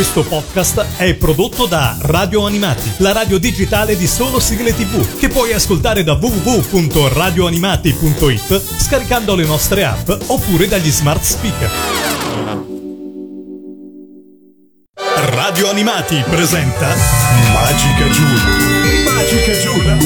Questo 0.00 0.24
podcast 0.24 0.96
è 0.96 1.12
prodotto 1.12 1.66
da 1.66 1.94
Radio 2.00 2.46
Animati, 2.46 2.90
la 3.00 3.12
radio 3.12 3.36
digitale 3.36 3.98
di 3.98 4.06
solo 4.06 4.40
sigle 4.40 4.74
tv, 4.74 5.18
che 5.18 5.28
puoi 5.28 5.52
ascoltare 5.52 6.02
da 6.02 6.14
www.radioanimati.it 6.14 8.62
scaricando 8.78 9.34
le 9.34 9.44
nostre 9.44 9.84
app 9.84 10.10
oppure 10.28 10.68
dagli 10.68 10.90
smart 10.90 11.22
speaker. 11.22 11.70
Radio 15.34 15.68
Animati 15.68 16.24
presenta 16.30 16.94
Magica 17.52 18.08
Giula. 18.08 18.42
Magica 19.12 19.52
Giula. 19.60 19.98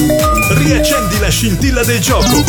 Riaccendi 0.55 1.19
la 1.19 1.29
scintilla 1.29 1.85
del 1.85 2.01
gioco. 2.01 2.43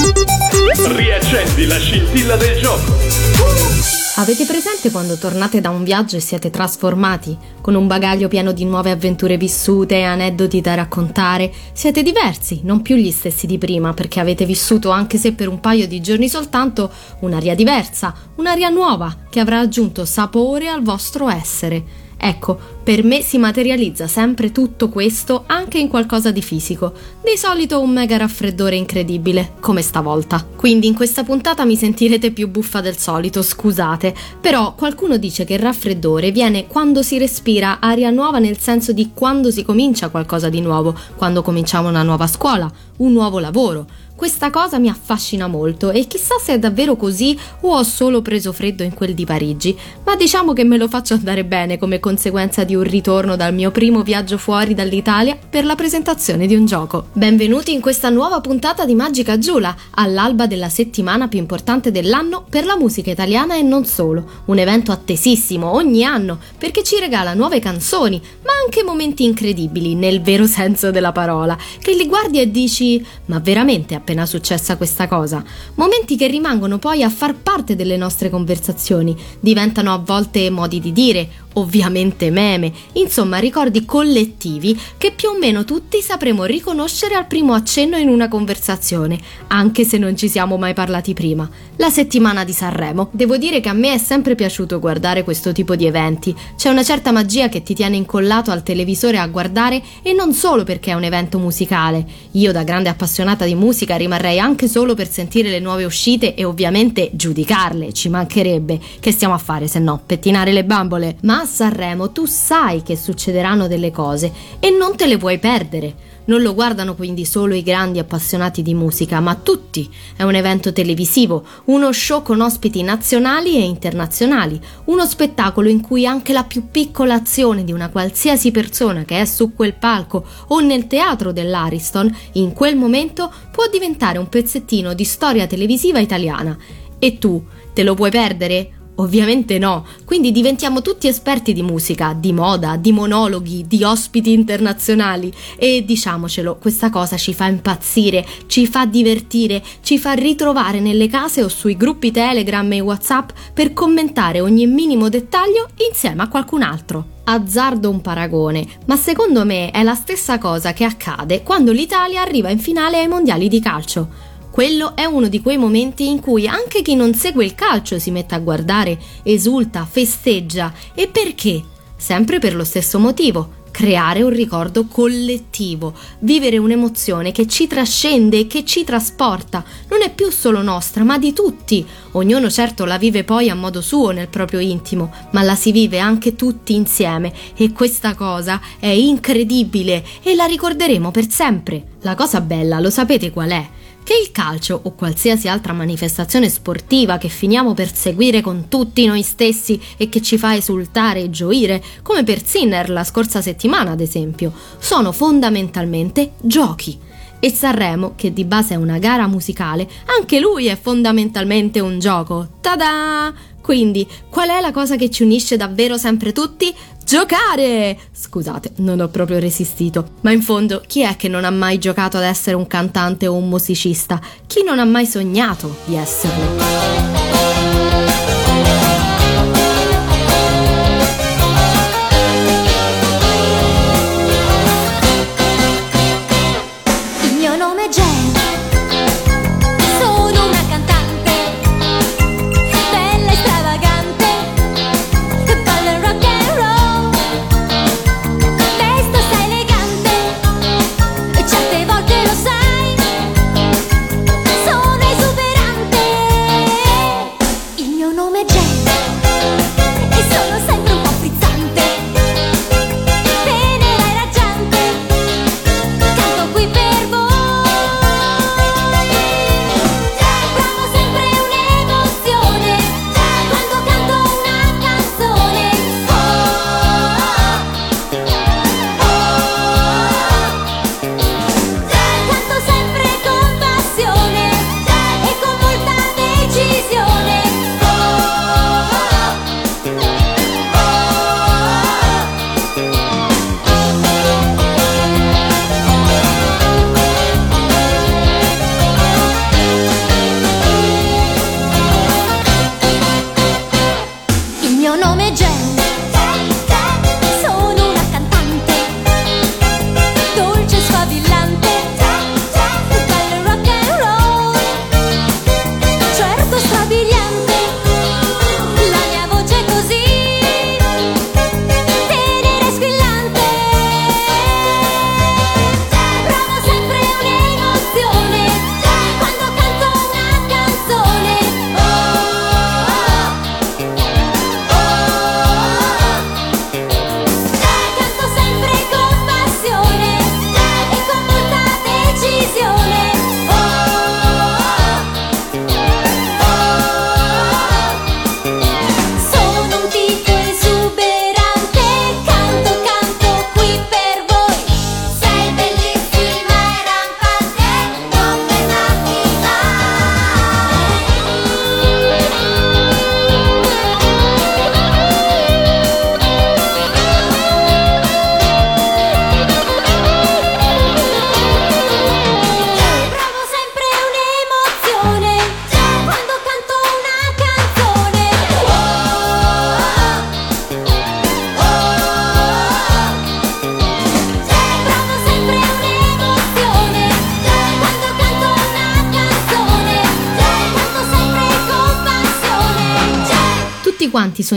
Riaccendi 0.88 1.64
la 1.66 1.78
scintilla 1.78 2.34
del 2.34 2.60
gioco. 2.60 4.05
Avete 4.18 4.46
presente 4.46 4.90
quando 4.90 5.18
tornate 5.18 5.60
da 5.60 5.68
un 5.68 5.84
viaggio 5.84 6.16
e 6.16 6.20
siete 6.20 6.48
trasformati, 6.48 7.36
con 7.60 7.74
un 7.74 7.86
bagaglio 7.86 8.28
pieno 8.28 8.52
di 8.52 8.64
nuove 8.64 8.90
avventure 8.90 9.36
vissute 9.36 9.96
e 9.96 10.04
aneddoti 10.04 10.62
da 10.62 10.72
raccontare? 10.72 11.52
Siete 11.74 12.02
diversi, 12.02 12.60
non 12.62 12.80
più 12.80 12.96
gli 12.96 13.10
stessi 13.10 13.46
di 13.46 13.58
prima, 13.58 13.92
perché 13.92 14.18
avete 14.18 14.46
vissuto, 14.46 14.88
anche 14.88 15.18
se 15.18 15.34
per 15.34 15.48
un 15.48 15.60
paio 15.60 15.86
di 15.86 16.00
giorni 16.00 16.30
soltanto, 16.30 16.90
un'aria 17.20 17.54
diversa, 17.54 18.14
un'aria 18.36 18.70
nuova, 18.70 19.14
che 19.28 19.38
avrà 19.38 19.60
aggiunto 19.60 20.06
sapore 20.06 20.68
al 20.68 20.82
vostro 20.82 21.28
essere. 21.28 22.05
Ecco, 22.18 22.58
per 22.82 23.04
me 23.04 23.20
si 23.20 23.36
materializza 23.36 24.06
sempre 24.06 24.50
tutto 24.50 24.88
questo 24.88 25.44
anche 25.46 25.78
in 25.78 25.88
qualcosa 25.88 26.30
di 26.30 26.40
fisico. 26.40 26.92
Di 27.22 27.36
solito 27.36 27.80
un 27.80 27.90
mega 27.90 28.16
raffreddore 28.16 28.76
incredibile, 28.76 29.52
come 29.60 29.82
stavolta. 29.82 30.44
Quindi 30.56 30.86
in 30.86 30.94
questa 30.94 31.24
puntata 31.24 31.64
mi 31.64 31.76
sentirete 31.76 32.30
più 32.30 32.48
buffa 32.48 32.80
del 32.80 32.96
solito, 32.96 33.42
scusate. 33.42 34.14
Però 34.40 34.74
qualcuno 34.74 35.18
dice 35.18 35.44
che 35.44 35.54
il 35.54 35.60
raffreddore 35.60 36.32
viene 36.32 36.66
quando 36.66 37.02
si 37.02 37.18
respira 37.18 37.78
aria 37.80 38.10
nuova 38.10 38.38
nel 38.38 38.58
senso 38.58 38.92
di 38.92 39.10
quando 39.12 39.50
si 39.50 39.62
comincia 39.62 40.08
qualcosa 40.08 40.48
di 40.48 40.60
nuovo, 40.60 40.96
quando 41.16 41.42
cominciamo 41.42 41.88
una 41.88 42.02
nuova 42.02 42.26
scuola, 42.26 42.70
un 42.98 43.12
nuovo 43.12 43.38
lavoro 43.38 43.86
questa 44.16 44.50
cosa 44.50 44.78
mi 44.78 44.88
affascina 44.88 45.46
molto 45.46 45.90
e 45.90 46.06
chissà 46.06 46.36
se 46.42 46.54
è 46.54 46.58
davvero 46.58 46.96
così 46.96 47.38
o 47.60 47.76
ho 47.76 47.82
solo 47.82 48.22
preso 48.22 48.50
freddo 48.50 48.82
in 48.82 48.94
quel 48.94 49.12
di 49.12 49.26
Parigi, 49.26 49.76
ma 50.04 50.16
diciamo 50.16 50.54
che 50.54 50.64
me 50.64 50.78
lo 50.78 50.88
faccio 50.88 51.12
andare 51.12 51.44
bene 51.44 51.76
come 51.76 52.00
conseguenza 52.00 52.64
di 52.64 52.74
un 52.74 52.82
ritorno 52.82 53.36
dal 53.36 53.52
mio 53.52 53.70
primo 53.70 54.02
viaggio 54.02 54.38
fuori 54.38 54.72
dall'Italia 54.72 55.36
per 55.48 55.66
la 55.66 55.74
presentazione 55.74 56.46
di 56.46 56.54
un 56.54 56.64
gioco. 56.64 57.08
Benvenuti 57.12 57.74
in 57.74 57.82
questa 57.82 58.08
nuova 58.08 58.40
puntata 58.40 58.86
di 58.86 58.94
Magica 58.94 59.36
Giula, 59.38 59.76
all'alba 59.90 60.46
della 60.46 60.70
settimana 60.70 61.28
più 61.28 61.38
importante 61.38 61.90
dell'anno 61.90 62.42
per 62.48 62.64
la 62.64 62.78
musica 62.78 63.10
italiana 63.10 63.54
e 63.56 63.62
non 63.62 63.84
solo, 63.84 64.24
un 64.46 64.58
evento 64.58 64.92
attesissimo 64.92 65.70
ogni 65.70 66.04
anno 66.04 66.38
perché 66.56 66.82
ci 66.82 66.98
regala 66.98 67.34
nuove 67.34 67.60
canzoni, 67.60 68.18
ma 68.42 68.52
anche 68.64 68.82
momenti 68.82 69.24
incredibili 69.24 69.94
nel 69.94 70.22
vero 70.22 70.46
senso 70.46 70.90
della 70.90 71.12
parola, 71.12 71.56
che 71.80 71.94
li 71.94 72.06
guardi 72.06 72.40
e 72.40 72.50
dici 72.50 73.04
ma 73.26 73.38
veramente 73.40 73.94
appena 74.06 74.24
successa 74.24 74.76
questa 74.76 75.08
cosa. 75.08 75.42
Momenti 75.74 76.16
che 76.16 76.28
rimangono 76.28 76.78
poi 76.78 77.02
a 77.02 77.10
far 77.10 77.34
parte 77.34 77.74
delle 77.74 77.96
nostre 77.96 78.30
conversazioni, 78.30 79.16
diventano 79.40 79.92
a 79.92 79.98
volte 79.98 80.48
modi 80.48 80.78
di 80.78 80.92
dire, 80.92 81.28
ovviamente 81.56 82.30
meme, 82.30 82.72
insomma 82.92 83.38
ricordi 83.38 83.84
collettivi 83.84 84.78
che 84.96 85.12
più 85.12 85.30
o 85.30 85.38
meno 85.38 85.64
tutti 85.64 86.00
sapremo 86.00 86.44
riconoscere 86.44 87.14
al 87.14 87.26
primo 87.26 87.54
accenno 87.54 87.96
in 87.96 88.08
una 88.08 88.28
conversazione, 88.28 89.18
anche 89.48 89.84
se 89.84 89.98
non 89.98 90.16
ci 90.16 90.28
siamo 90.28 90.56
mai 90.56 90.74
parlati 90.74 91.14
prima. 91.14 91.48
La 91.76 91.90
settimana 91.90 92.44
di 92.44 92.52
Sanremo. 92.52 93.08
Devo 93.12 93.36
dire 93.36 93.60
che 93.60 93.68
a 93.68 93.74
me 93.74 93.92
è 93.92 93.98
sempre 93.98 94.34
piaciuto 94.34 94.78
guardare 94.78 95.24
questo 95.24 95.52
tipo 95.52 95.76
di 95.76 95.86
eventi. 95.86 96.34
C'è 96.56 96.70
una 96.70 96.82
certa 96.82 97.12
magia 97.12 97.48
che 97.48 97.62
ti 97.62 97.74
tiene 97.74 97.96
incollato 97.96 98.50
al 98.50 98.62
televisore 98.62 99.18
a 99.18 99.26
guardare 99.26 99.82
e 100.02 100.12
non 100.12 100.32
solo 100.32 100.64
perché 100.64 100.90
è 100.90 100.94
un 100.94 101.04
evento 101.04 101.38
musicale. 101.38 102.06
Io 102.32 102.52
da 102.52 102.62
grande 102.62 102.88
appassionata 102.88 103.44
di 103.44 103.54
musica 103.54 103.96
rimarrei 103.96 104.38
anche 104.38 104.68
solo 104.68 104.94
per 104.94 105.10
sentire 105.10 105.50
le 105.50 105.60
nuove 105.60 105.84
uscite 105.84 106.34
e 106.34 106.44
ovviamente 106.44 107.10
giudicarle, 107.12 107.92
ci 107.92 108.08
mancherebbe. 108.08 108.78
Che 109.00 109.12
stiamo 109.12 109.34
a 109.34 109.38
fare 109.38 109.66
se 109.66 109.78
no? 109.78 110.02
Pettinare 110.04 110.52
le 110.52 110.64
bambole? 110.64 111.16
Ma 111.22 111.45
Sanremo 111.46 112.12
tu 112.12 112.26
sai 112.26 112.82
che 112.82 112.96
succederanno 112.96 113.66
delle 113.66 113.90
cose 113.90 114.32
e 114.60 114.70
non 114.70 114.96
te 114.96 115.06
le 115.06 115.16
vuoi 115.16 115.38
perdere. 115.38 116.14
Non 116.26 116.42
lo 116.42 116.54
guardano 116.54 116.96
quindi 116.96 117.24
solo 117.24 117.54
i 117.54 117.62
grandi 117.62 118.00
appassionati 118.00 118.62
di 118.62 118.74
musica, 118.74 119.20
ma 119.20 119.36
tutti. 119.36 119.88
È 120.16 120.24
un 120.24 120.34
evento 120.34 120.72
televisivo, 120.72 121.44
uno 121.66 121.92
show 121.92 122.22
con 122.22 122.40
ospiti 122.40 122.82
nazionali 122.82 123.56
e 123.56 123.62
internazionali, 123.62 124.60
uno 124.86 125.06
spettacolo 125.06 125.68
in 125.68 125.80
cui 125.80 126.04
anche 126.04 126.32
la 126.32 126.42
più 126.42 126.68
piccola 126.70 127.14
azione 127.14 127.62
di 127.62 127.72
una 127.72 127.90
qualsiasi 127.90 128.50
persona 128.50 129.04
che 129.04 129.20
è 129.20 129.24
su 129.24 129.54
quel 129.54 129.74
palco 129.74 130.26
o 130.48 130.58
nel 130.58 130.88
teatro 130.88 131.30
dell'Ariston, 131.30 132.14
in 132.32 132.52
quel 132.52 132.74
momento 132.76 133.32
può 133.52 133.68
diventare 133.70 134.18
un 134.18 134.28
pezzettino 134.28 134.94
di 134.94 135.04
storia 135.04 135.46
televisiva 135.46 136.00
italiana. 136.00 136.58
E 136.98 137.18
tu, 137.18 137.44
te 137.72 137.84
lo 137.84 137.94
puoi 137.94 138.10
perdere? 138.10 138.75
Ovviamente 138.98 139.58
no, 139.58 139.84
quindi 140.06 140.32
diventiamo 140.32 140.80
tutti 140.80 141.06
esperti 141.06 141.52
di 141.52 141.62
musica, 141.62 142.14
di 142.18 142.32
moda, 142.32 142.76
di 142.76 142.92
monologhi, 142.92 143.66
di 143.66 143.84
ospiti 143.84 144.32
internazionali 144.32 145.30
e 145.58 145.84
diciamocelo, 145.84 146.56
questa 146.56 146.88
cosa 146.88 147.18
ci 147.18 147.34
fa 147.34 147.46
impazzire, 147.46 148.26
ci 148.46 148.66
fa 148.66 148.86
divertire, 148.86 149.62
ci 149.82 149.98
fa 149.98 150.12
ritrovare 150.12 150.80
nelle 150.80 151.08
case 151.08 151.42
o 151.42 151.48
sui 151.48 151.76
gruppi 151.76 152.10
Telegram 152.10 152.70
e 152.72 152.80
WhatsApp 152.80 153.30
per 153.52 153.74
commentare 153.74 154.40
ogni 154.40 154.66
minimo 154.66 155.10
dettaglio 155.10 155.68
insieme 155.88 156.22
a 156.22 156.28
qualcun 156.28 156.62
altro. 156.62 157.14
Azzardo 157.24 157.90
un 157.90 158.00
paragone, 158.00 158.66
ma 158.86 158.96
secondo 158.96 159.44
me 159.44 159.72
è 159.72 159.82
la 159.82 159.94
stessa 159.94 160.38
cosa 160.38 160.72
che 160.72 160.84
accade 160.84 161.42
quando 161.42 161.72
l'Italia 161.72 162.22
arriva 162.22 162.48
in 162.48 162.60
finale 162.60 163.00
ai 163.00 163.08
mondiali 163.08 163.48
di 163.48 163.60
calcio. 163.60 164.25
Quello 164.56 164.96
è 164.96 165.04
uno 165.04 165.28
di 165.28 165.42
quei 165.42 165.58
momenti 165.58 166.08
in 166.08 166.18
cui 166.18 166.48
anche 166.48 166.80
chi 166.80 166.94
non 166.94 167.12
segue 167.12 167.44
il 167.44 167.54
calcio 167.54 167.98
si 167.98 168.10
mette 168.10 168.34
a 168.34 168.38
guardare, 168.38 168.98
esulta, 169.22 169.84
festeggia. 169.84 170.72
E 170.94 171.08
perché? 171.08 171.62
Sempre 171.94 172.38
per 172.38 172.54
lo 172.54 172.64
stesso 172.64 172.98
motivo, 172.98 173.64
creare 173.70 174.22
un 174.22 174.30
ricordo 174.30 174.86
collettivo, 174.86 175.92
vivere 176.20 176.56
un'emozione 176.56 177.32
che 177.32 177.46
ci 177.46 177.66
trascende 177.66 178.38
e 178.38 178.46
che 178.46 178.64
ci 178.64 178.82
trasporta, 178.82 179.62
non 179.90 180.00
è 180.00 180.10
più 180.10 180.30
solo 180.30 180.62
nostra, 180.62 181.04
ma 181.04 181.18
di 181.18 181.34
tutti. 181.34 181.84
Ognuno 182.12 182.48
certo 182.48 182.86
la 182.86 182.96
vive 182.96 183.24
poi 183.24 183.50
a 183.50 183.54
modo 183.54 183.82
suo 183.82 184.10
nel 184.12 184.28
proprio 184.28 184.60
intimo, 184.60 185.12
ma 185.32 185.42
la 185.42 185.54
si 185.54 185.70
vive 185.70 185.98
anche 185.98 186.34
tutti 186.34 186.74
insieme 186.74 187.30
e 187.58 187.72
questa 187.72 188.14
cosa 188.14 188.58
è 188.78 188.86
incredibile 188.86 190.02
e 190.22 190.34
la 190.34 190.46
ricorderemo 190.46 191.10
per 191.10 191.28
sempre. 191.28 191.88
La 192.00 192.14
cosa 192.14 192.40
bella, 192.40 192.80
lo 192.80 192.88
sapete 192.88 193.30
qual 193.30 193.50
è? 193.50 193.68
Che 194.06 194.14
il 194.14 194.30
calcio 194.30 194.78
o 194.84 194.92
qualsiasi 194.92 195.48
altra 195.48 195.72
manifestazione 195.72 196.48
sportiva 196.48 197.18
che 197.18 197.26
finiamo 197.26 197.74
per 197.74 197.92
seguire 197.92 198.40
con 198.40 198.66
tutti 198.68 199.04
noi 199.04 199.22
stessi 199.22 199.82
e 199.96 200.08
che 200.08 200.22
ci 200.22 200.38
fa 200.38 200.54
esultare 200.54 201.22
e 201.22 201.30
gioire, 201.30 201.82
come 202.02 202.22
per 202.22 202.40
Sinner 202.46 202.88
la 202.88 203.02
scorsa 203.02 203.42
settimana 203.42 203.90
ad 203.90 204.00
esempio, 204.00 204.52
sono 204.78 205.10
fondamentalmente 205.10 206.34
giochi. 206.40 206.96
E 207.40 207.50
Sanremo, 207.50 208.12
che 208.14 208.32
di 208.32 208.44
base 208.44 208.74
è 208.74 208.76
una 208.76 208.98
gara 208.98 209.26
musicale, 209.26 209.88
anche 210.16 210.38
lui 210.38 210.66
è 210.66 210.78
fondamentalmente 210.80 211.80
un 211.80 211.98
gioco. 211.98 212.46
Tada! 212.60 213.45
Quindi, 213.66 214.06
qual 214.30 214.48
è 214.50 214.60
la 214.60 214.70
cosa 214.70 214.94
che 214.94 215.10
ci 215.10 215.24
unisce 215.24 215.56
davvero 215.56 215.96
sempre 215.96 216.30
tutti? 216.30 216.72
Giocare! 217.04 217.98
Scusate, 218.12 218.74
non 218.76 219.00
ho 219.00 219.08
proprio 219.08 219.40
resistito. 219.40 220.10
Ma 220.20 220.30
in 220.30 220.40
fondo, 220.40 220.84
chi 220.86 221.02
è 221.02 221.16
che 221.16 221.26
non 221.26 221.44
ha 221.44 221.50
mai 221.50 221.78
giocato 221.78 222.16
ad 222.16 222.22
essere 222.22 222.54
un 222.54 222.68
cantante 222.68 223.26
o 223.26 223.34
un 223.34 223.48
musicista? 223.48 224.20
Chi 224.46 224.62
non 224.62 224.78
ha 224.78 224.84
mai 224.84 225.04
sognato 225.04 225.78
di 225.86 225.96
esserlo? 225.96 227.15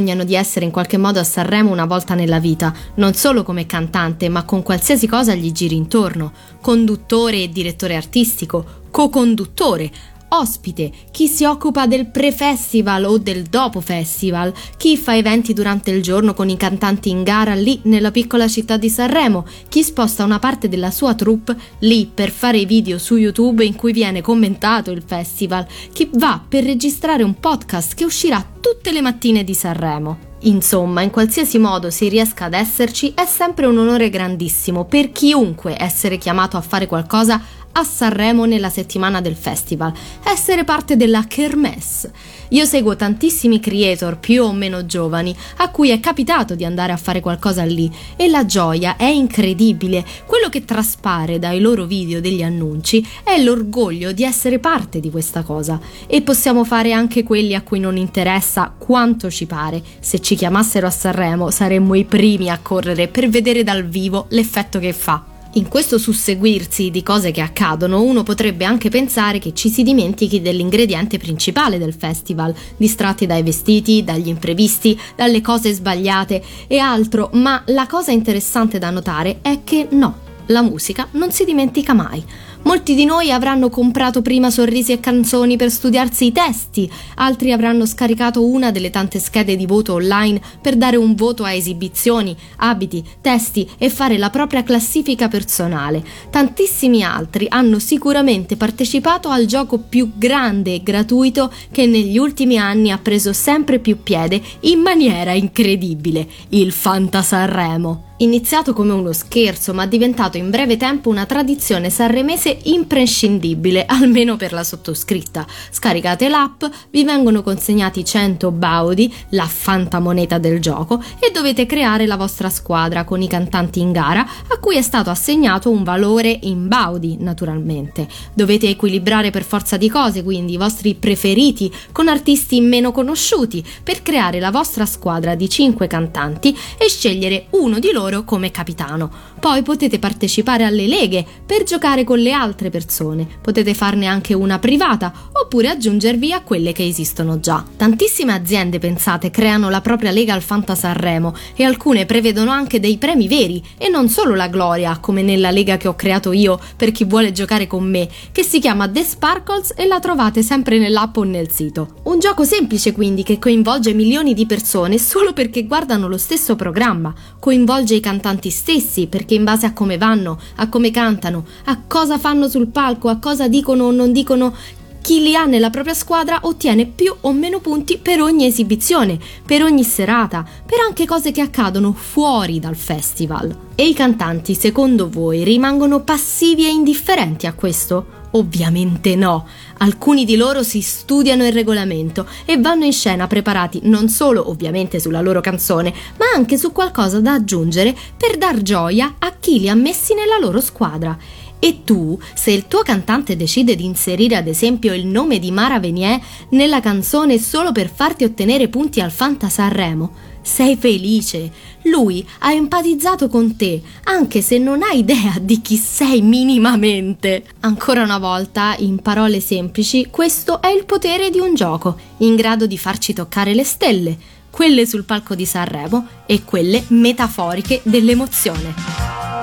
Sognano 0.09 0.23
di 0.23 0.35
essere 0.35 0.65
in 0.65 0.71
qualche 0.71 0.97
modo 0.97 1.19
a 1.19 1.23
Sanremo 1.23 1.71
una 1.71 1.85
volta 1.85 2.15
nella 2.15 2.39
vita, 2.39 2.73
non 2.95 3.13
solo 3.13 3.43
come 3.43 3.65
cantante, 3.65 4.27
ma 4.29 4.43
con 4.43 4.63
qualsiasi 4.63 5.07
cosa 5.07 5.35
gli 5.35 5.51
giri 5.51 5.75
intorno. 5.75 6.31
Conduttore 6.61 7.43
e 7.43 7.49
direttore 7.49 7.95
artistico, 7.95 8.65
co-conduttore, 8.89 9.91
ospite, 10.29 10.91
chi 11.11 11.27
si 11.27 11.45
occupa 11.45 11.87
del 11.87 12.07
pre-festival 12.07 13.05
o 13.05 13.17
del 13.17 13.43
dopo-festival, 13.43 14.53
chi 14.77 14.97
fa 14.97 15.15
eventi 15.15 15.53
durante 15.53 15.91
il 15.91 16.01
giorno 16.01 16.33
con 16.33 16.49
i 16.49 16.57
cantanti 16.57 17.09
in 17.09 17.23
gara 17.23 17.53
lì 17.53 17.79
nella 17.83 18.11
piccola 18.11 18.47
città 18.47 18.77
di 18.77 18.89
Sanremo, 18.89 19.45
chi 19.67 19.83
sposta 19.83 20.23
una 20.23 20.39
parte 20.39 20.69
della 20.69 20.91
sua 20.91 21.15
troupe 21.15 21.55
lì 21.79 22.09
per 22.13 22.29
fare 22.31 22.57
i 22.57 22.65
video 22.65 22.97
su 22.97 23.15
YouTube 23.15 23.63
in 23.63 23.75
cui 23.75 23.91
viene 23.91 24.21
commentato 24.21 24.91
il 24.91 25.03
festival, 25.05 25.65
chi 25.93 26.09
va 26.13 26.41
per 26.47 26.63
registrare 26.63 27.23
un 27.23 27.39
podcast 27.39 27.95
che 27.95 28.05
uscirà 28.05 28.45
tutte 28.59 28.91
le 28.91 29.01
mattine 29.01 29.43
di 29.43 29.53
Sanremo. 29.53 30.27
Insomma, 30.43 31.01
in 31.01 31.09
qualsiasi 31.09 31.57
modo 31.57 31.89
si 31.89 32.07
riesca 32.07 32.45
ad 32.45 32.53
esserci, 32.53 33.11
è 33.13 33.25
sempre 33.25 33.65
un 33.65 33.77
onore 33.77 34.09
grandissimo 34.09 34.85
per 34.85 35.11
chiunque 35.11 35.75
essere 35.77 36.17
chiamato 36.17 36.55
a 36.55 36.61
fare 36.61 36.87
qualcosa 36.87 37.41
a 37.73 37.83
Sanremo 37.83 38.45
nella 38.45 38.69
settimana 38.69 39.21
del 39.21 39.35
festival, 39.35 39.93
essere 40.23 40.63
parte 40.63 40.97
della 40.97 41.25
Kermesse. 41.27 42.11
Io 42.49 42.65
seguo 42.65 42.95
tantissimi 42.95 43.59
creator 43.59 44.17
più 44.17 44.43
o 44.43 44.51
meno 44.51 44.85
giovani 44.85 45.35
a 45.57 45.69
cui 45.69 45.89
è 45.89 45.99
capitato 45.99 46.55
di 46.55 46.65
andare 46.65 46.91
a 46.91 46.97
fare 46.97 47.19
qualcosa 47.19 47.63
lì 47.63 47.91
e 48.15 48.27
la 48.27 48.45
gioia 48.45 48.95
è 48.95 49.05
incredibile. 49.05 50.03
Quello 50.25 50.49
che 50.49 50.65
traspare 50.65 51.37
dai 51.37 51.59
loro 51.59 51.85
video 51.85 52.19
degli 52.19 52.41
annunci 52.41 53.05
è 53.23 53.39
l'orgoglio 53.41 54.11
di 54.13 54.23
essere 54.23 54.57
parte 54.57 54.99
di 54.99 55.11
questa 55.11 55.43
cosa 55.43 55.79
e 56.07 56.21
possiamo 56.23 56.63
fare 56.63 56.91
anche 56.91 57.23
quelli 57.23 57.53
a 57.53 57.61
cui 57.61 57.79
non 57.79 57.97
interessa 57.97 58.73
quanto 58.75 59.29
ci 59.29 59.45
pare. 59.45 59.83
Se 59.99 60.19
ci 60.19 60.35
chiamassero 60.35 60.87
a 60.87 60.91
Sanremo 60.91 61.51
saremmo 61.51 61.93
i 61.93 62.05
primi 62.05 62.49
a 62.49 62.59
correre 62.59 63.07
per 63.07 63.29
vedere 63.29 63.63
dal 63.63 63.85
vivo 63.85 64.25
l'effetto 64.29 64.79
che 64.79 64.93
fa. 64.93 65.37
In 65.53 65.67
questo 65.67 65.97
susseguirsi 65.97 66.91
di 66.91 67.01
cose 67.01 67.31
che 67.31 67.41
accadono, 67.41 68.03
uno 68.03 68.21
potrebbe 68.21 68.65
anche 68.65 68.89
pensare 68.89 69.39
che 69.39 69.51
ci 69.55 69.69
si 69.69 69.81
dimentichi 69.81 70.41
dell'ingrediente 70.41 71.17
principale 71.17 71.79
del 71.79 71.95
festival, 71.95 72.53
distratti 72.77 73.25
dai 73.25 73.41
vestiti, 73.41 74.03
dagli 74.03 74.27
imprevisti, 74.27 74.97
dalle 75.15 75.41
cose 75.41 75.73
sbagliate 75.73 76.43
e 76.67 76.77
altro, 76.77 77.31
ma 77.33 77.63
la 77.67 77.87
cosa 77.87 78.11
interessante 78.11 78.77
da 78.77 78.91
notare 78.91 79.39
è 79.41 79.61
che 79.63 79.87
no, 79.89 80.19
la 80.45 80.61
musica 80.61 81.07
non 81.13 81.31
si 81.31 81.45
dimentica 81.45 81.93
mai. 81.93 82.23
Molti 82.61 82.93
di 82.93 83.05
noi 83.05 83.31
avranno 83.31 83.69
comprato 83.69 84.21
prima 84.21 84.51
sorrisi 84.51 84.91
e 84.91 84.99
canzoni 84.99 85.55
per 85.55 85.71
studiarsi 85.71 86.25
i 86.25 86.31
testi, 86.31 86.91
altri 87.15 87.51
avranno 87.51 87.85
scaricato 87.85 88.45
una 88.45 88.69
delle 88.69 88.89
tante 88.89 89.17
schede 89.17 89.55
di 89.55 89.65
voto 89.65 89.93
online 89.93 90.41
per 90.61 90.75
dare 90.75 90.97
un 90.97 91.15
voto 91.15 91.43
a 91.45 91.53
esibizioni, 91.53 92.35
abiti, 92.57 93.03
testi 93.21 93.67
e 93.77 93.89
fare 93.89 94.17
la 94.17 94.29
propria 94.29 94.63
classifica 94.63 95.29
personale. 95.29 96.03
Tantissimi 96.29 97.01
altri 97.01 97.45
hanno 97.49 97.79
sicuramente 97.79 98.57
partecipato 98.57 99.29
al 99.29 99.45
gioco 99.45 99.79
più 99.79 100.11
grande 100.15 100.75
e 100.75 100.83
gratuito 100.83 101.51
che 101.71 101.85
negli 101.85 102.17
ultimi 102.17 102.57
anni 102.57 102.91
ha 102.91 102.97
preso 102.97 103.33
sempre 103.33 103.79
più 103.79 104.03
piede 104.03 104.41
in 104.61 104.79
maniera 104.79 105.31
incredibile, 105.31 106.27
il 106.49 106.71
Fantasarremo. 106.71 108.08
Iniziato 108.21 108.73
come 108.73 108.91
uno 108.91 109.13
scherzo, 109.13 109.73
ma 109.73 109.85
diventato 109.85 110.35
in 110.35 110.49
breve 110.49 110.75
tempo 110.75 111.07
una 111.07 111.25
tradizione 111.25 111.89
sanremese 111.89 112.59
imprescindibile, 112.63 113.85
almeno 113.87 114.35
per 114.35 114.51
la 114.51 114.65
sottoscritta. 114.65 115.47
Scaricate 115.71 116.27
l'app, 116.27 116.65
vi 116.89 117.05
vengono 117.05 117.41
consegnati 117.41 118.03
100 118.03 118.51
baudi, 118.51 119.13
la 119.29 119.45
fantamoneta 119.45 120.37
del 120.37 120.59
gioco, 120.59 121.01
e 121.17 121.31
dovete 121.31 121.65
creare 121.65 122.05
la 122.05 122.17
vostra 122.17 122.49
squadra 122.49 123.05
con 123.05 123.21
i 123.21 123.27
cantanti 123.29 123.79
in 123.79 123.93
gara, 123.93 124.27
a 124.49 124.57
cui 124.59 124.75
è 124.75 124.81
stato 124.81 125.09
assegnato 125.09 125.71
un 125.71 125.83
valore 125.83 126.39
in 126.41 126.67
baudi, 126.67 127.15
naturalmente. 127.21 128.05
Dovete 128.33 128.67
equilibrare 128.67 129.29
per 129.29 129.45
forza 129.45 129.77
di 129.77 129.87
cose, 129.87 130.23
quindi 130.23 130.55
i 130.55 130.57
vostri 130.57 130.93
preferiti 130.93 131.73
con 131.93 132.09
artisti 132.09 132.59
meno 132.59 132.91
conosciuti, 132.91 133.65
per 133.81 134.01
creare 134.01 134.41
la 134.41 134.51
vostra 134.51 134.85
squadra 134.85 135.35
di 135.35 135.47
5 135.47 135.87
cantanti 135.87 136.53
e 136.77 136.89
scegliere 136.89 137.45
uno 137.51 137.79
di 137.79 137.91
loro 137.93 138.07
loro 138.09 138.23
come 138.23 138.51
capitano. 138.51 139.09
Poi 139.39 139.61
potete 139.61 139.99
partecipare 139.99 140.65
alle 140.65 140.87
leghe 140.87 141.25
per 141.45 141.63
giocare 141.63 142.03
con 142.03 142.19
le 142.19 142.31
altre 142.31 142.69
persone. 142.69 143.27
Potete 143.41 143.73
farne 143.73 144.07
anche 144.07 144.33
una 144.33 144.59
privata 144.59 145.13
oppure 145.31 145.69
aggiungervi 145.69 146.33
a 146.33 146.41
quelle 146.41 146.73
che 146.73 146.85
esistono 146.85 147.39
già. 147.39 147.63
Tantissime 147.77 148.33
aziende, 148.33 148.79
pensate, 148.79 149.29
creano 149.29 149.69
la 149.69 149.81
propria 149.81 150.11
lega 150.11 150.33
al 150.33 150.41
Fanta 150.41 150.75
Sanremo 150.75 151.35
e 151.55 151.63
alcune 151.63 152.05
prevedono 152.05 152.51
anche 152.51 152.79
dei 152.79 152.97
premi 152.97 153.27
veri 153.27 153.63
e 153.77 153.87
non 153.87 154.09
solo 154.09 154.35
la 154.35 154.47
gloria, 154.47 154.97
come 154.99 155.21
nella 155.21 155.51
lega 155.51 155.77
che 155.77 155.87
ho 155.87 155.95
creato 155.95 156.31
io 156.31 156.59
per 156.75 156.91
chi 156.91 157.05
vuole 157.05 157.31
giocare 157.31 157.67
con 157.67 157.87
me, 157.87 158.09
che 158.31 158.43
si 158.43 158.59
chiama 158.59 158.89
The 158.89 159.03
Sparkles 159.03 159.73
e 159.75 159.85
la 159.85 159.99
trovate 159.99 160.41
sempre 160.41 160.79
nell'app 160.79 161.15
o 161.17 161.23
nel 161.23 161.51
sito. 161.51 161.95
Un 162.03 162.19
gioco 162.19 162.43
semplice 162.43 162.91
quindi 162.91 163.23
che 163.23 163.39
coinvolge 163.39 163.93
milioni 163.93 164.33
di 164.33 164.45
persone 164.45 164.97
solo 164.97 165.33
perché 165.33 165.65
guardano 165.65 166.07
lo 166.07 166.17
stesso 166.17 166.55
programma, 166.55 167.13
coinvolge 167.39 167.98
i 167.99 168.01
cantanti 168.01 168.49
stessi, 168.49 169.07
perché 169.07 169.35
in 169.35 169.43
base 169.43 169.67
a 169.67 169.73
come 169.73 169.97
vanno, 169.97 170.39
a 170.55 170.67
come 170.67 170.91
cantano, 170.91 171.45
a 171.65 171.81
cosa 171.87 172.17
fanno 172.17 172.49
sul 172.49 172.67
palco, 172.67 173.09
a 173.09 173.17
cosa 173.17 173.47
dicono 173.47 173.85
o 173.85 173.91
non 173.91 174.11
dicono, 174.11 174.55
chi 175.01 175.21
li 175.21 175.35
ha 175.35 175.45
nella 175.45 175.69
propria 175.69 175.93
squadra 175.93 176.39
ottiene 176.43 176.85
più 176.85 177.13
o 177.21 177.31
meno 177.31 177.59
punti 177.59 177.97
per 177.97 178.21
ogni 178.21 178.45
esibizione, 178.45 179.17
per 179.45 179.63
ogni 179.63 179.83
serata, 179.83 180.45
per 180.65 180.79
anche 180.85 181.05
cose 181.05 181.31
che 181.31 181.41
accadono 181.41 181.93
fuori 181.93 182.59
dal 182.59 182.75
festival. 182.75 183.55
E 183.75 183.87
i 183.87 183.93
cantanti, 183.93 184.55
secondo 184.55 185.09
voi, 185.09 185.43
rimangono 185.43 186.01
passivi 186.01 186.65
e 186.65 186.71
indifferenti 186.71 187.47
a 187.47 187.53
questo? 187.53 188.18
Ovviamente 188.31 189.15
no. 189.15 189.47
Alcuni 189.79 190.23
di 190.23 190.35
loro 190.35 190.61
si 190.61 190.81
studiano 190.81 191.45
il 191.45 191.53
regolamento 191.53 192.27
e 192.45 192.57
vanno 192.57 192.85
in 192.85 192.93
scena 192.93 193.27
preparati 193.27 193.81
non 193.83 194.09
solo 194.09 194.49
ovviamente 194.49 194.99
sulla 194.99 195.21
loro 195.21 195.41
canzone, 195.41 195.93
ma 196.17 196.25
anche 196.35 196.57
su 196.57 196.71
qualcosa 196.71 197.19
da 197.19 197.33
aggiungere 197.33 197.95
per 198.15 198.37
dar 198.37 198.61
gioia 198.61 199.15
a 199.17 199.33
chi 199.39 199.59
li 199.59 199.69
ha 199.69 199.75
messi 199.75 200.13
nella 200.13 200.37
loro 200.39 200.61
squadra. 200.61 201.17
E 201.61 201.83
tu, 201.83 202.17
se 202.33 202.51
il 202.51 202.67
tuo 202.67 202.83
cantante 202.83 203.35
decide 203.35 203.75
di 203.75 203.83
inserire 203.83 204.37
ad 204.37 204.47
esempio 204.47 204.93
il 204.93 205.05
nome 205.05 205.39
di 205.39 205.51
Mara 205.51 205.79
Venier 205.79 206.19
nella 206.51 206.79
canzone 206.79 207.37
solo 207.37 207.73
per 207.73 207.91
farti 207.93 208.23
ottenere 208.23 208.69
punti 208.69 209.01
al 209.01 209.11
Fanta 209.11 209.49
Sanremo, 209.49 210.28
sei 210.41 210.77
felice. 210.77 211.51
Lui 211.83 212.25
ha 212.39 212.51
empatizzato 212.51 213.27
con 213.27 213.55
te, 213.55 213.81
anche 214.03 214.41
se 214.41 214.57
non 214.57 214.81
hai 214.83 214.99
idea 214.99 215.35
di 215.41 215.61
chi 215.61 215.75
sei 215.75 216.21
minimamente. 216.21 217.43
Ancora 217.61 218.03
una 218.03 218.17
volta, 218.17 218.75
in 218.79 218.99
parole 218.99 219.39
semplici, 219.39 220.07
questo 220.09 220.61
è 220.61 220.67
il 220.67 220.85
potere 220.85 221.29
di 221.29 221.39
un 221.39 221.55
gioco, 221.55 221.97
in 222.17 222.35
grado 222.35 222.65
di 222.65 222.77
farci 222.77 223.13
toccare 223.13 223.53
le 223.53 223.63
stelle, 223.63 224.17
quelle 224.49 224.85
sul 224.85 225.03
palco 225.03 225.35
di 225.35 225.45
Sanremo 225.45 226.07
e 226.25 226.43
quelle 226.43 226.83
metaforiche 226.89 227.81
dell'emozione. 227.83 229.38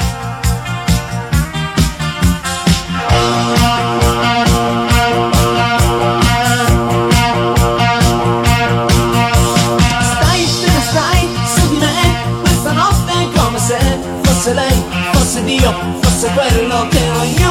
superloqueo 16.27 17.46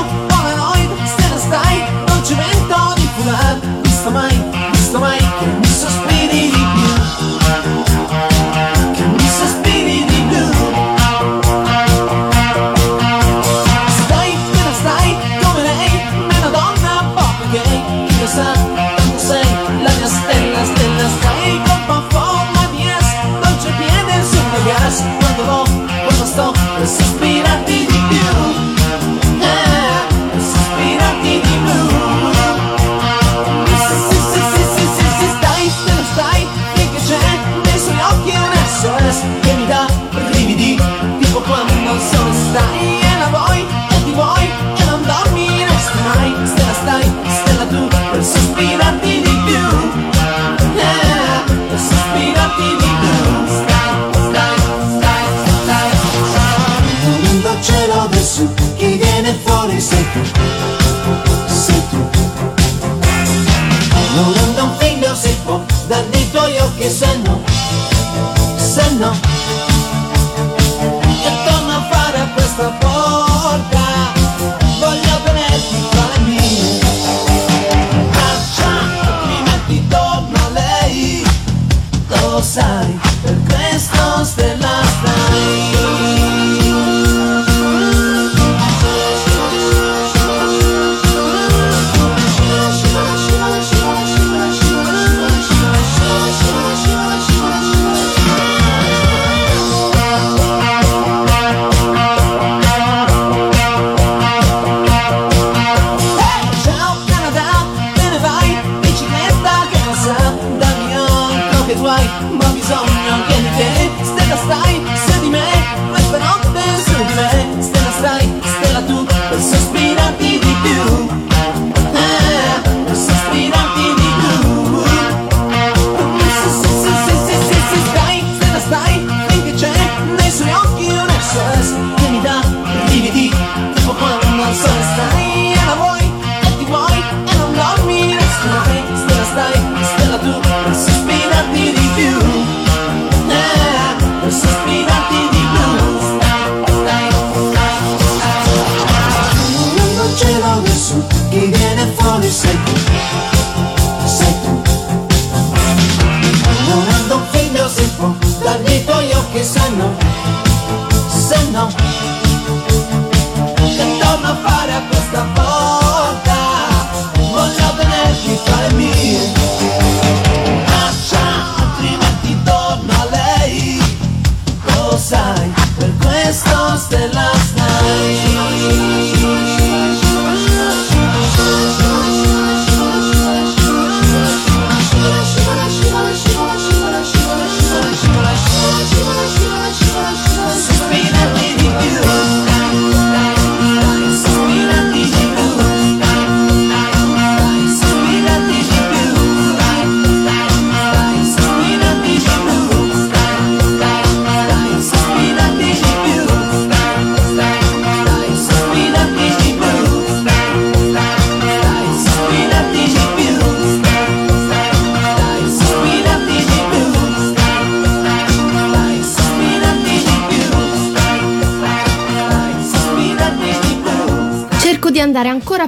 es 144.44 145.25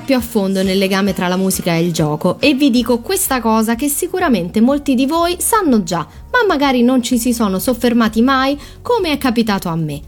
più 0.08 0.16
a 0.16 0.22
fondo 0.22 0.64
nel 0.64 0.78
legame 0.78 1.12
tra 1.12 1.28
la 1.28 1.36
musica 1.36 1.74
e 1.74 1.84
il 1.84 1.92
gioco 1.92 2.40
e 2.40 2.54
vi 2.54 2.70
dico 2.70 3.00
questa 3.00 3.42
cosa 3.42 3.76
che 3.76 3.90
sicuramente 3.90 4.62
molti 4.62 4.96
di 4.96 5.06
voi 5.06 5.36
sanno 5.38 5.84
già, 5.84 5.98
ma 5.98 6.46
magari 6.48 6.82
non 6.82 7.04
ci 7.04 7.20
si 7.20 7.34
sono 7.34 7.60
soffermati 7.60 8.22
mai 8.22 8.58
come 8.82 9.12
è 9.12 9.18
capitato 9.18 9.68
a 9.68 9.76
me. 9.76 10.00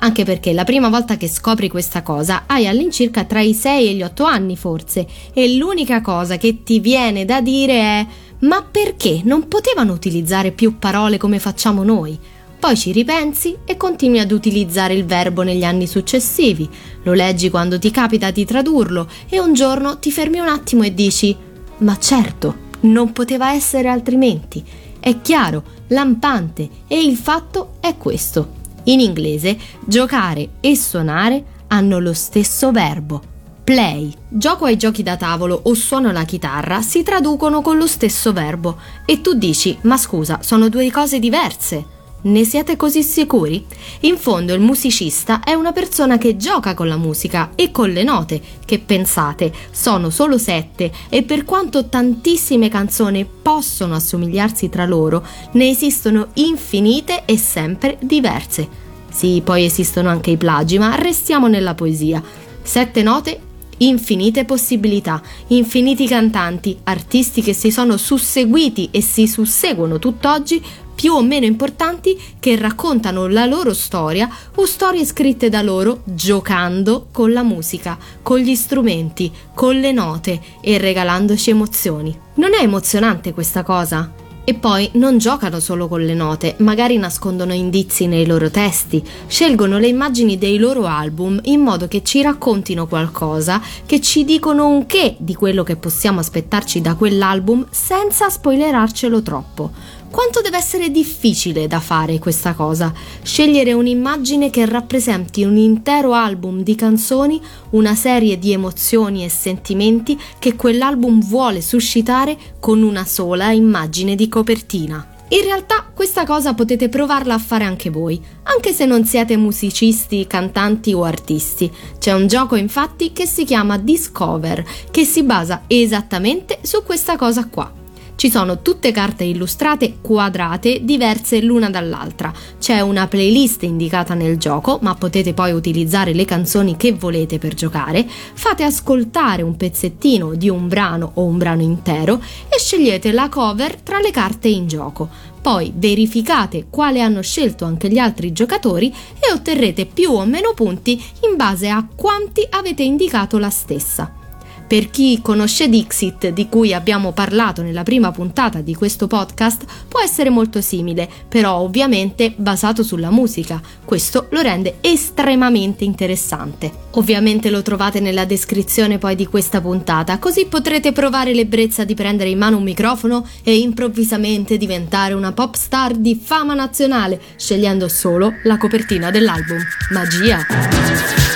Anche 0.00 0.24
perché 0.24 0.52
la 0.52 0.64
prima 0.64 0.88
volta 0.88 1.16
che 1.16 1.28
scopri 1.28 1.68
questa 1.68 2.02
cosa 2.02 2.42
hai 2.46 2.66
all'incirca 2.66 3.22
tra 3.22 3.40
i 3.40 3.54
6 3.54 3.88
e 3.90 3.94
gli 3.94 4.02
8 4.02 4.24
anni 4.24 4.56
forse 4.56 5.06
e 5.32 5.54
l'unica 5.54 6.00
cosa 6.00 6.36
che 6.36 6.64
ti 6.64 6.80
viene 6.80 7.24
da 7.24 7.40
dire 7.40 7.74
è 7.74 8.06
ma 8.40 8.60
perché 8.68 9.20
non 9.22 9.46
potevano 9.46 9.92
utilizzare 9.92 10.50
più 10.50 10.80
parole 10.80 11.16
come 11.16 11.38
facciamo 11.38 11.84
noi? 11.84 12.18
Poi 12.64 12.78
ci 12.78 12.92
ripensi 12.92 13.58
e 13.66 13.76
continui 13.76 14.20
ad 14.20 14.30
utilizzare 14.30 14.94
il 14.94 15.04
verbo 15.04 15.42
negli 15.42 15.64
anni 15.64 15.86
successivi, 15.86 16.66
lo 17.02 17.12
leggi 17.12 17.50
quando 17.50 17.78
ti 17.78 17.90
capita 17.90 18.30
di 18.30 18.46
tradurlo 18.46 19.06
e 19.28 19.38
un 19.38 19.52
giorno 19.52 19.98
ti 19.98 20.10
fermi 20.10 20.38
un 20.38 20.48
attimo 20.48 20.82
e 20.82 20.94
dici 20.94 21.36
Ma 21.80 21.98
certo, 21.98 22.56
non 22.80 23.12
poteva 23.12 23.52
essere 23.52 23.88
altrimenti. 23.88 24.64
È 24.98 25.20
chiaro, 25.20 25.62
lampante 25.88 26.66
e 26.88 27.04
il 27.04 27.18
fatto 27.18 27.74
è 27.80 27.98
questo. 27.98 28.52
In 28.84 28.98
inglese, 28.98 29.58
giocare 29.84 30.52
e 30.60 30.74
suonare 30.74 31.44
hanno 31.66 31.98
lo 31.98 32.14
stesso 32.14 32.72
verbo. 32.72 33.20
Play, 33.62 34.10
gioco 34.26 34.64
ai 34.64 34.78
giochi 34.78 35.02
da 35.02 35.18
tavolo 35.18 35.60
o 35.64 35.74
suono 35.74 36.12
la 36.12 36.24
chitarra 36.24 36.80
si 36.80 37.02
traducono 37.02 37.60
con 37.60 37.76
lo 37.76 37.86
stesso 37.86 38.32
verbo 38.32 38.78
e 39.04 39.20
tu 39.20 39.34
dici 39.34 39.76
ma 39.82 39.98
scusa, 39.98 40.38
sono 40.40 40.70
due 40.70 40.90
cose 40.90 41.18
diverse. 41.18 41.92
Ne 42.24 42.44
siete 42.44 42.76
così 42.76 43.02
sicuri? 43.02 43.62
In 44.00 44.16
fondo 44.16 44.54
il 44.54 44.60
musicista 44.60 45.42
è 45.42 45.52
una 45.52 45.72
persona 45.72 46.16
che 46.16 46.38
gioca 46.38 46.72
con 46.72 46.88
la 46.88 46.96
musica 46.96 47.50
e 47.54 47.70
con 47.70 47.90
le 47.90 48.02
note, 48.02 48.40
che 48.64 48.78
pensate 48.78 49.52
sono 49.70 50.08
solo 50.08 50.38
sette 50.38 50.90
e 51.10 51.22
per 51.22 51.44
quanto 51.44 51.86
tantissime 51.90 52.70
canzoni 52.70 53.28
possono 53.42 53.94
assomigliarsi 53.94 54.70
tra 54.70 54.86
loro, 54.86 55.22
ne 55.52 55.68
esistono 55.68 56.28
infinite 56.34 57.24
e 57.26 57.36
sempre 57.36 57.98
diverse. 58.00 58.66
Sì, 59.10 59.42
poi 59.44 59.66
esistono 59.66 60.08
anche 60.08 60.30
i 60.30 60.38
plagi, 60.38 60.78
ma 60.78 60.94
restiamo 60.94 61.46
nella 61.46 61.74
poesia. 61.74 62.22
Sette 62.62 63.02
note 63.02 63.52
Infinite 63.78 64.44
possibilità, 64.44 65.20
infiniti 65.48 66.06
cantanti, 66.06 66.78
artisti 66.84 67.42
che 67.42 67.52
si 67.52 67.72
sono 67.72 67.96
susseguiti 67.96 68.88
e 68.92 69.02
si 69.02 69.26
susseguono 69.26 69.98
tutt'oggi, 69.98 70.62
più 70.94 71.12
o 71.12 71.22
meno 71.22 71.46
importanti, 71.46 72.20
che 72.38 72.56
raccontano 72.56 73.26
la 73.26 73.46
loro 73.46 73.74
storia 73.74 74.28
o 74.54 74.64
storie 74.64 75.04
scritte 75.04 75.48
da 75.48 75.62
loro 75.62 76.02
giocando 76.04 77.08
con 77.10 77.32
la 77.32 77.42
musica, 77.42 77.98
con 78.22 78.38
gli 78.38 78.54
strumenti, 78.54 79.30
con 79.54 79.78
le 79.78 79.92
note 79.92 80.40
e 80.60 80.78
regalandoci 80.78 81.50
emozioni. 81.50 82.16
Non 82.34 82.54
è 82.54 82.62
emozionante 82.62 83.32
questa 83.32 83.62
cosa? 83.62 84.22
E 84.46 84.52
poi 84.52 84.90
non 84.94 85.16
giocano 85.16 85.58
solo 85.58 85.88
con 85.88 86.02
le 86.02 86.12
note, 86.12 86.56
magari 86.58 86.98
nascondono 86.98 87.54
indizi 87.54 88.06
nei 88.06 88.26
loro 88.26 88.50
testi, 88.50 89.02
scelgono 89.26 89.78
le 89.78 89.86
immagini 89.86 90.36
dei 90.36 90.58
loro 90.58 90.84
album 90.84 91.40
in 91.44 91.62
modo 91.62 91.88
che 91.88 92.02
ci 92.02 92.20
raccontino 92.20 92.86
qualcosa, 92.86 93.62
che 93.86 94.02
ci 94.02 94.22
dicono 94.26 94.68
un 94.68 94.84
che 94.84 95.16
di 95.18 95.34
quello 95.34 95.62
che 95.62 95.76
possiamo 95.76 96.20
aspettarci 96.20 96.82
da 96.82 96.94
quell'album 96.94 97.68
senza 97.70 98.28
spoilerarcelo 98.28 99.22
troppo. 99.22 99.70
Quanto 100.14 100.40
deve 100.40 100.58
essere 100.58 100.92
difficile 100.92 101.66
da 101.66 101.80
fare 101.80 102.20
questa 102.20 102.54
cosa? 102.54 102.94
Scegliere 103.24 103.72
un'immagine 103.72 104.48
che 104.48 104.64
rappresenti 104.64 105.42
un 105.42 105.56
intero 105.56 106.12
album 106.12 106.62
di 106.62 106.76
canzoni, 106.76 107.42
una 107.70 107.96
serie 107.96 108.38
di 108.38 108.52
emozioni 108.52 109.24
e 109.24 109.28
sentimenti 109.28 110.16
che 110.38 110.54
quell'album 110.54 111.20
vuole 111.20 111.60
suscitare 111.60 112.38
con 112.60 112.80
una 112.82 113.04
sola 113.04 113.50
immagine 113.50 114.14
di 114.14 114.28
copertina. 114.28 115.04
In 115.30 115.42
realtà 115.42 115.90
questa 115.92 116.24
cosa 116.24 116.54
potete 116.54 116.88
provarla 116.88 117.34
a 117.34 117.38
fare 117.38 117.64
anche 117.64 117.90
voi, 117.90 118.22
anche 118.44 118.72
se 118.72 118.86
non 118.86 119.04
siete 119.04 119.36
musicisti, 119.36 120.28
cantanti 120.28 120.92
o 120.92 121.02
artisti. 121.02 121.68
C'è 121.98 122.12
un 122.12 122.28
gioco 122.28 122.54
infatti 122.54 123.12
che 123.12 123.26
si 123.26 123.42
chiama 123.42 123.78
Discover, 123.78 124.64
che 124.92 125.04
si 125.04 125.24
basa 125.24 125.64
esattamente 125.66 126.60
su 126.62 126.84
questa 126.84 127.16
cosa 127.16 127.48
qua. 127.48 127.82
Ci 128.16 128.30
sono 128.30 128.62
tutte 128.62 128.92
carte 128.92 129.24
illustrate 129.24 129.96
quadrate 130.00 130.80
diverse 130.82 131.42
l'una 131.42 131.68
dall'altra. 131.68 132.32
C'è 132.58 132.80
una 132.80 133.06
playlist 133.06 133.64
indicata 133.64 134.14
nel 134.14 134.38
gioco, 134.38 134.78
ma 134.82 134.94
potete 134.94 135.34
poi 135.34 135.52
utilizzare 135.52 136.14
le 136.14 136.24
canzoni 136.24 136.76
che 136.76 136.92
volete 136.92 137.38
per 137.38 137.54
giocare. 137.54 138.06
Fate 138.06 138.62
ascoltare 138.62 139.42
un 139.42 139.56
pezzettino 139.56 140.34
di 140.34 140.48
un 140.48 140.68
brano 140.68 141.10
o 141.14 141.24
un 141.24 141.36
brano 141.38 141.62
intero 141.62 142.22
e 142.48 142.58
scegliete 142.58 143.12
la 143.12 143.28
cover 143.28 143.76
tra 143.80 143.98
le 143.98 144.10
carte 144.10 144.48
in 144.48 144.68
gioco. 144.68 145.08
Poi 145.42 145.72
verificate 145.76 146.68
quale 146.70 147.02
hanno 147.02 147.20
scelto 147.20 147.66
anche 147.66 147.90
gli 147.90 147.98
altri 147.98 148.32
giocatori 148.32 148.88
e 149.20 149.32
otterrete 149.32 149.84
più 149.84 150.12
o 150.12 150.24
meno 150.24 150.54
punti 150.54 150.92
in 151.28 151.36
base 151.36 151.68
a 151.68 151.86
quanti 151.94 152.46
avete 152.48 152.82
indicato 152.82 153.36
la 153.36 153.50
stessa. 153.50 154.23
Per 154.66 154.90
chi 154.90 155.20
conosce 155.22 155.68
Dixit, 155.68 156.28
di 156.30 156.48
cui 156.48 156.72
abbiamo 156.72 157.12
parlato 157.12 157.62
nella 157.62 157.82
prima 157.82 158.10
puntata 158.10 158.62
di 158.62 158.74
questo 158.74 159.06
podcast, 159.06 159.64
può 159.86 160.00
essere 160.00 160.30
molto 160.30 160.62
simile, 160.62 161.08
però 161.28 161.58
ovviamente 161.58 162.32
basato 162.34 162.82
sulla 162.82 163.10
musica. 163.10 163.60
Questo 163.84 164.28
lo 164.30 164.40
rende 164.40 164.78
estremamente 164.80 165.84
interessante. 165.84 166.72
Ovviamente 166.92 167.50
lo 167.50 167.60
trovate 167.60 168.00
nella 168.00 168.24
descrizione 168.24 168.98
poi 168.98 169.14
di 169.16 169.26
questa 169.26 169.60
puntata, 169.60 170.18
così 170.18 170.46
potrete 170.46 170.92
provare 170.92 171.34
l'ebbrezza 171.34 171.84
di 171.84 171.94
prendere 171.94 172.30
in 172.30 172.38
mano 172.38 172.56
un 172.56 172.62
microfono 172.62 173.26
e 173.42 173.58
improvvisamente 173.58 174.56
diventare 174.56 175.12
una 175.12 175.32
pop 175.32 175.54
star 175.56 175.94
di 175.94 176.18
fama 176.20 176.54
nazionale, 176.54 177.20
scegliendo 177.36 177.86
solo 177.88 178.32
la 178.44 178.56
copertina 178.56 179.10
dell'album. 179.10 179.58
Magia! 179.90 181.33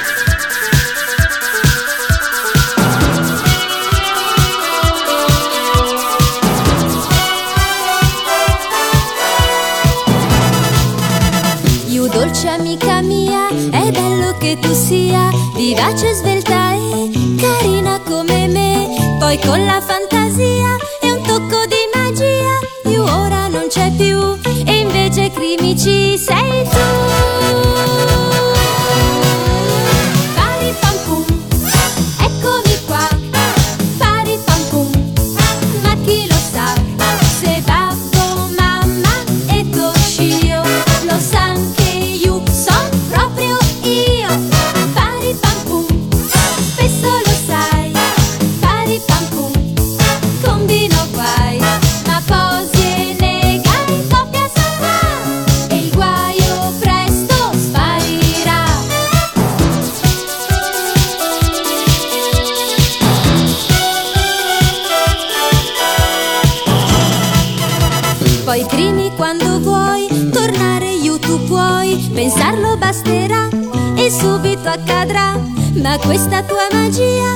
Dolce 12.10 12.48
amica 12.48 13.00
mia, 13.02 13.48
è 13.48 13.90
bello 13.90 14.36
che 14.38 14.58
tu 14.60 14.72
sia 14.72 15.30
vivace, 15.54 16.14
svelta 16.14 16.72
e 16.72 17.10
carina 17.36 18.00
come 18.00 18.48
me. 18.48 19.16
Poi 19.18 19.38
con 19.40 19.64
la 19.64 19.80
fantasia 19.80 20.76
Pensarlo 72.30 72.76
basterà 72.76 73.48
e 73.96 74.10
subito 74.10 74.68
accadrà. 74.68 75.34
Ma 75.80 75.96
questa 75.96 76.42
tua 76.42 76.68
magia, 76.70 77.34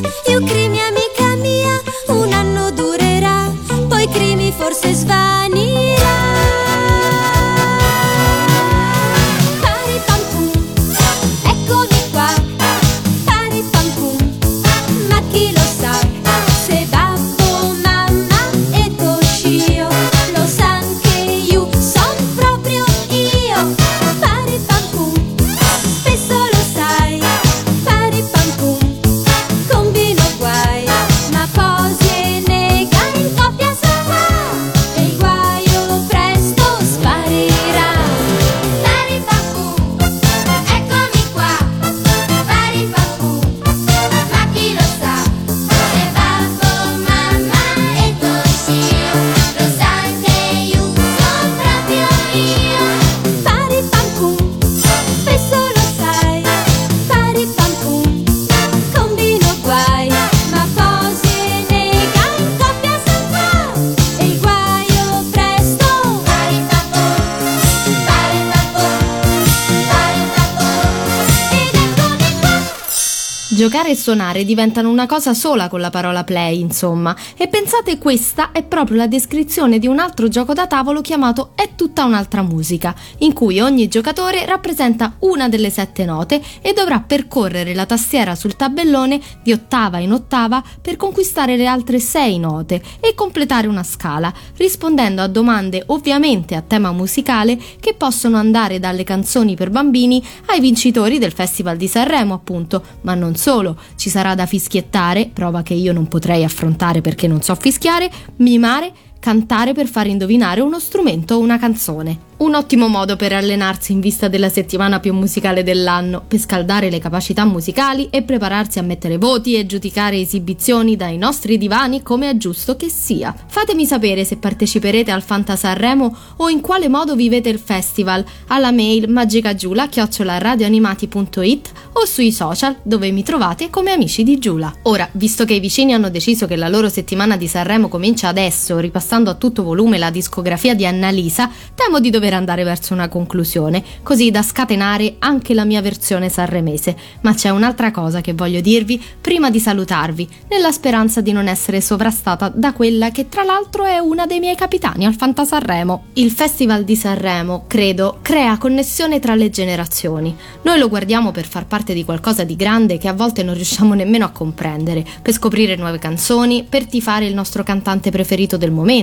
e 73.92 73.96
suonare 73.96 74.44
diventano 74.44 74.88
una 74.88 75.06
cosa 75.06 75.34
sola 75.34 75.68
con 75.68 75.80
la 75.80 75.90
parola 75.90 76.24
play, 76.24 76.58
insomma, 76.58 77.14
e 77.36 77.46
pensate 77.48 77.98
questa 77.98 78.50
è 78.50 78.62
proprio 78.62 78.96
la 78.96 79.06
descrizione 79.06 79.78
di 79.78 79.86
un 79.86 79.98
altro 79.98 80.28
gioco 80.28 80.54
da 80.54 80.66
tavolo 80.66 81.02
chiamato 81.02 81.52
È 81.54 81.74
tutta 81.76 82.04
un'altra 82.04 82.42
musica, 82.42 82.94
in 83.18 83.34
cui 83.34 83.60
ogni 83.60 83.88
giocatore 83.88 84.46
rappresenta 84.46 85.16
una 85.20 85.48
delle 85.48 85.68
sette 85.68 86.04
note 86.06 86.42
e 86.62 86.72
dovrà 86.72 87.00
percorrere 87.00 87.74
la 87.74 87.84
tastiera 87.84 88.34
sul 88.34 88.56
tabellone 88.56 89.20
di 89.42 89.52
ottava 89.52 89.98
in 89.98 90.12
ottava 90.12 90.62
per 90.80 90.96
conquistare 90.96 91.56
le 91.56 91.66
altre 91.66 91.98
sei 91.98 92.38
note 92.38 92.82
e 92.98 93.14
completare 93.14 93.66
una 93.66 93.82
scala, 93.82 94.32
rispondendo 94.56 95.20
a 95.20 95.26
domande 95.28 95.82
ovviamente 95.88 96.54
a 96.54 96.62
tema 96.62 96.92
musicale 96.92 97.58
che 97.78 97.94
possono 97.94 98.38
andare 98.38 98.78
dalle 98.78 99.04
canzoni 99.04 99.54
per 99.54 99.68
bambini 99.68 100.24
ai 100.46 100.60
vincitori 100.60 101.18
del 101.18 101.32
Festival 101.32 101.76
di 101.76 101.88
Sanremo, 101.88 102.32
appunto, 102.32 102.82
ma 103.02 103.14
non 103.14 103.36
solo, 103.36 103.80
ci 103.96 104.10
sarà 104.10 104.34
da 104.34 104.46
fischiettare, 104.46 105.30
prova 105.32 105.62
che 105.62 105.74
io 105.74 105.92
non 105.92 106.08
potrei 106.08 106.44
affrontare 106.44 107.00
perché 107.00 107.26
non 107.26 107.42
so 107.42 107.54
fischiare, 107.54 108.10
mimare, 108.36 108.92
cantare 109.22 109.72
per 109.72 109.86
far 109.86 110.08
indovinare 110.08 110.60
uno 110.60 110.80
strumento 110.80 111.36
o 111.36 111.38
una 111.38 111.56
canzone. 111.56 112.30
Un 112.38 112.56
ottimo 112.56 112.88
modo 112.88 113.14
per 113.14 113.32
allenarsi 113.32 113.92
in 113.92 114.00
vista 114.00 114.26
della 114.26 114.48
settimana 114.48 114.98
più 114.98 115.14
musicale 115.14 115.62
dell'anno, 115.62 116.24
per 116.26 116.40
scaldare 116.40 116.90
le 116.90 116.98
capacità 116.98 117.44
musicali 117.44 118.08
e 118.10 118.24
prepararsi 118.24 118.80
a 118.80 118.82
mettere 118.82 119.16
voti 119.16 119.54
e 119.54 119.64
giudicare 119.64 120.18
esibizioni 120.18 120.96
dai 120.96 121.18
nostri 121.18 121.56
divani 121.56 122.02
come 122.02 122.30
è 122.30 122.36
giusto 122.36 122.74
che 122.74 122.88
sia. 122.88 123.32
Fatemi 123.46 123.86
sapere 123.86 124.24
se 124.24 124.38
parteciperete 124.38 125.12
al 125.12 125.22
Fanta 125.22 125.54
Sanremo 125.54 126.16
o 126.38 126.48
in 126.48 126.60
quale 126.60 126.88
modo 126.88 127.14
vivete 127.14 127.48
il 127.48 127.60
festival 127.60 128.24
alla 128.48 128.72
mail 128.72 129.08
magicagiula@radioanimati.it 129.08 131.72
o 131.92 132.04
sui 132.04 132.32
social 132.32 132.74
dove 132.82 133.12
mi 133.12 133.22
trovate 133.22 133.70
come 133.70 133.92
amici 133.92 134.24
di 134.24 134.40
Giula. 134.40 134.74
Ora, 134.82 135.08
visto 135.12 135.44
che 135.44 135.54
i 135.54 135.60
vicini 135.60 135.94
hanno 135.94 136.10
deciso 136.10 136.48
che 136.48 136.56
la 136.56 136.66
loro 136.66 136.88
settimana 136.88 137.36
di 137.36 137.46
Sanremo 137.46 137.86
comincia 137.86 138.26
adesso, 138.26 138.80
ripassando 138.80 139.10
a 139.12 139.34
tutto 139.34 139.62
volume 139.62 139.98
la 139.98 140.10
discografia 140.10 140.74
di 140.74 140.86
Annalisa, 140.86 141.50
temo 141.74 142.00
di 142.00 142.08
dover 142.08 142.32
andare 142.32 142.64
verso 142.64 142.94
una 142.94 143.08
conclusione, 143.08 143.84
così 144.02 144.30
da 144.30 144.42
scatenare 144.42 145.16
anche 145.18 145.52
la 145.52 145.66
mia 145.66 145.82
versione 145.82 146.30
sanremese. 146.30 146.96
Ma 147.20 147.34
c'è 147.34 147.50
un'altra 147.50 147.90
cosa 147.90 148.22
che 148.22 148.32
voglio 148.32 148.62
dirvi 148.62 149.02
prima 149.20 149.50
di 149.50 149.60
salutarvi, 149.60 150.26
nella 150.48 150.72
speranza 150.72 151.20
di 151.20 151.30
non 151.32 151.46
essere 151.46 151.82
sovrastata 151.82 152.48
da 152.48 152.72
quella 152.72 153.10
che 153.10 153.28
tra 153.28 153.42
l'altro 153.42 153.84
è 153.84 153.98
una 153.98 154.24
dei 154.24 154.40
miei 154.40 154.56
capitani 154.56 155.04
al 155.04 155.14
Fanta 155.14 155.44
Sanremo. 155.44 156.04
Il 156.14 156.30
Festival 156.30 156.84
di 156.84 156.96
Sanremo, 156.96 157.64
credo, 157.66 158.18
crea 158.22 158.56
connessione 158.56 159.20
tra 159.20 159.34
le 159.34 159.50
generazioni. 159.50 160.34
Noi 160.62 160.78
lo 160.78 160.88
guardiamo 160.88 161.32
per 161.32 161.46
far 161.46 161.66
parte 161.66 161.92
di 161.92 162.06
qualcosa 162.06 162.44
di 162.44 162.56
grande 162.56 162.96
che 162.96 163.08
a 163.08 163.12
volte 163.12 163.42
non 163.42 163.54
riusciamo 163.54 163.92
nemmeno 163.92 164.24
a 164.24 164.30
comprendere, 164.30 165.04
per 165.20 165.34
scoprire 165.34 165.76
nuove 165.76 165.98
canzoni, 165.98 166.64
per 166.66 166.86
tifare 166.86 167.26
il 167.26 167.34
nostro 167.34 167.62
cantante 167.62 168.10
preferito 168.10 168.56
del 168.56 168.70
momento. 168.70 169.00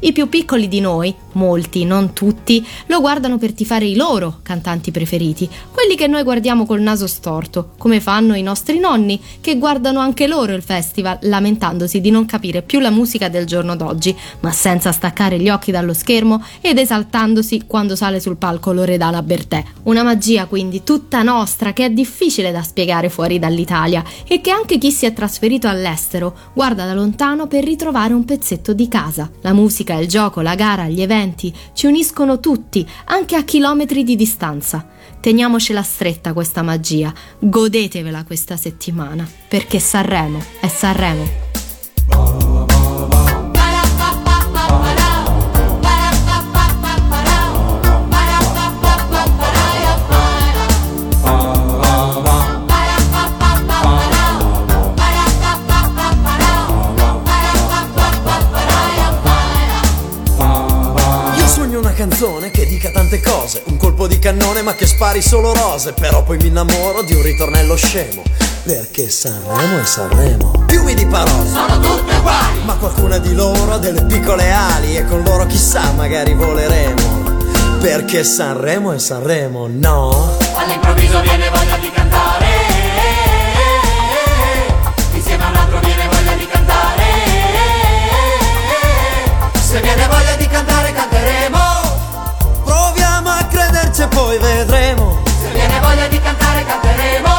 I 0.00 0.12
più 0.12 0.28
piccoli 0.28 0.66
di 0.66 0.80
noi, 0.80 1.14
molti, 1.32 1.84
non 1.84 2.12
tutti, 2.12 2.66
lo 2.86 3.00
guardano 3.00 3.38
per 3.38 3.52
tifare 3.52 3.86
i 3.86 3.94
loro 3.94 4.38
cantanti 4.42 4.90
preferiti, 4.90 5.48
quelli 5.72 5.94
che 5.94 6.06
noi 6.06 6.22
guardiamo 6.22 6.66
col 6.66 6.80
naso 6.80 7.06
storto, 7.06 7.70
come 7.78 8.00
fanno 8.00 8.34
i 8.34 8.42
nostri 8.42 8.78
nonni, 8.78 9.20
che 9.40 9.58
guardano 9.58 10.00
anche 10.00 10.26
loro 10.26 10.52
il 10.52 10.62
festival, 10.62 11.18
lamentandosi 11.22 12.00
di 12.00 12.10
non 12.10 12.26
capire 12.26 12.62
più 12.62 12.80
la 12.80 12.90
musica 12.90 13.28
del 13.28 13.46
giorno 13.46 13.76
d'oggi, 13.76 14.16
ma 14.40 14.50
senza 14.50 14.90
staccare 14.90 15.38
gli 15.38 15.48
occhi 15.48 15.70
dallo 15.70 15.94
schermo 15.94 16.42
ed 16.60 16.78
esaltandosi 16.78 17.64
quando 17.66 17.94
sale 17.94 18.20
sul 18.20 18.36
palco 18.36 18.72
Loredana 18.72 19.22
Bertè. 19.22 19.62
Una 19.84 20.02
magia 20.02 20.46
quindi 20.46 20.82
tutta 20.82 21.22
nostra 21.22 21.72
che 21.72 21.86
è 21.86 21.90
difficile 21.90 22.52
da 22.52 22.62
spiegare 22.62 23.08
fuori 23.08 23.38
dall'Italia 23.38 24.02
e 24.26 24.40
che 24.40 24.50
anche 24.50 24.78
chi 24.78 24.90
si 24.90 25.06
è 25.06 25.12
trasferito 25.12 25.68
all'estero 25.68 26.34
guarda 26.52 26.86
da 26.86 26.94
lontano 26.94 27.46
per 27.46 27.64
ritrovare 27.64 28.14
un 28.14 28.24
pezzetto 28.24 28.72
di 28.72 28.88
casa. 28.88 29.30
La 29.42 29.52
musica, 29.52 29.94
il 29.94 30.08
gioco, 30.08 30.40
la 30.40 30.54
gara, 30.54 30.88
gli 30.88 31.02
eventi 31.02 31.54
ci 31.72 31.86
uniscono 31.86 32.40
tutti, 32.40 32.86
anche 33.06 33.36
a 33.36 33.44
chilometri 33.44 34.02
di 34.02 34.16
distanza. 34.16 34.88
Teniamocela 35.20 35.82
stretta 35.82 36.32
questa 36.32 36.62
magia, 36.62 37.12
godetevela 37.38 38.24
questa 38.24 38.56
settimana, 38.56 39.28
perché 39.48 39.78
Sanremo 39.78 40.42
è 40.60 40.68
Sanremo. 40.68 42.55
Cannone 64.36 64.60
ma 64.60 64.74
che 64.74 64.86
spari 64.86 65.22
solo 65.22 65.54
rose, 65.54 65.94
però 65.94 66.22
poi 66.22 66.36
mi 66.36 66.48
innamoro 66.48 67.02
di 67.02 67.14
un 67.14 67.22
ritornello 67.22 67.74
scemo, 67.74 68.22
perché 68.64 69.08
Sanremo 69.08 69.80
è 69.80 69.84
Sanremo. 69.84 70.64
Fiumi 70.66 70.94
di 70.94 71.06
parole, 71.06 71.48
sono 71.48 71.80
tutte 71.80 72.14
uguali, 72.14 72.60
ma 72.64 72.74
qualcuna 72.74 73.18
di 73.18 73.32
loro 73.32 73.72
ha 73.72 73.78
delle 73.78 74.04
piccole 74.04 74.52
ali 74.52 74.96
e 74.96 75.06
con 75.06 75.22
loro 75.22 75.46
chissà 75.46 75.90
magari 75.92 76.34
voleremo, 76.34 77.78
perché 77.80 78.24
Sanremo 78.24 78.92
è 78.92 78.98
Sanremo, 78.98 79.68
no? 79.70 80.36
All'improvviso 80.54 81.20
viene 81.20 81.48
voglia 81.48 81.76
di 81.78 81.90
cantare 81.90 82.45
a 94.02 94.02
crederci 94.02 94.02
e 94.02 94.08
poi 94.08 94.38
vedremo. 94.38 95.22
Se 95.40 95.48
viene 95.50 95.80
voglia 95.80 96.06
di 96.08 96.20
cantare 96.20 96.64
canteremo 96.64 97.34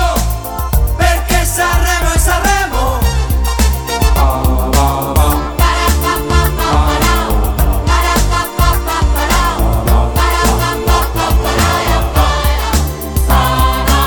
Perché 0.95 1.45
Sanremo 1.45 2.11
è 2.13 2.17
Sanremo 2.17 3.05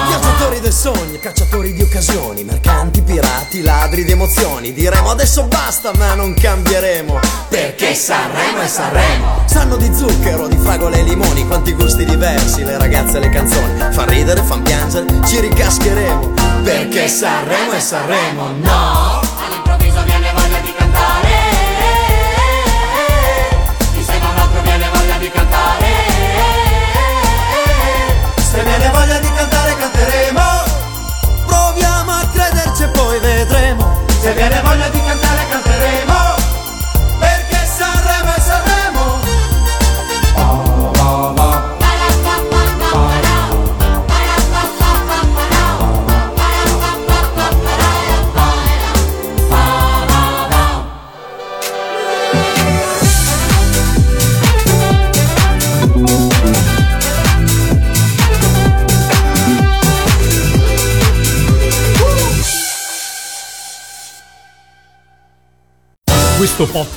Viaggiatori 0.08 0.60
del 0.60 0.72
sogni, 0.72 1.18
cacciatori 1.20 1.72
di 1.74 1.82
occasioni, 1.82 2.42
mercanti, 2.44 3.02
pirati, 3.02 3.62
ladri 3.62 4.04
di 4.04 4.12
emozioni. 4.12 4.72
Diremo 4.72 5.10
adesso 5.10 5.44
basta, 5.44 5.92
ma 5.96 6.14
non 6.14 6.34
cambieremo. 6.34 7.19
Sanremo 8.00 8.60
è 8.60 8.66
Sanremo. 8.66 9.42
Sanno 9.44 9.76
di 9.76 9.94
zucchero, 9.94 10.48
di 10.48 10.56
fragole 10.56 11.00
e 11.00 11.02
limoni, 11.02 11.46
quanti 11.46 11.74
gusti 11.74 12.06
diversi, 12.06 12.64
le 12.64 12.78
ragazze 12.78 13.18
e 13.18 13.20
le 13.20 13.28
canzoni. 13.28 13.78
Fan 13.92 14.08
ridere, 14.08 14.40
fan 14.40 14.62
piangere, 14.62 15.06
ci 15.26 15.38
ricascheremo. 15.38 16.32
Perché 16.64 17.06
Sanremo 17.08 17.72
è 17.72 17.80
Sanremo, 17.80 18.52
no! 18.62 19.29